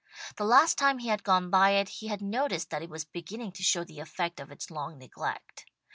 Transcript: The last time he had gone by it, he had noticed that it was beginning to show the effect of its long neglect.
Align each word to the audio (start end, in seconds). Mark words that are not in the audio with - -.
The 0.37 0.45
last 0.45 0.79
time 0.79 0.97
he 0.97 1.09
had 1.09 1.23
gone 1.23 1.51
by 1.51 1.73
it, 1.73 1.87
he 1.89 2.07
had 2.07 2.23
noticed 2.23 2.71
that 2.71 2.81
it 2.81 2.89
was 2.89 3.05
beginning 3.05 3.51
to 3.51 3.61
show 3.61 3.83
the 3.83 3.99
effect 3.99 4.39
of 4.39 4.51
its 4.51 4.71
long 4.71 4.97
neglect. 4.97 5.67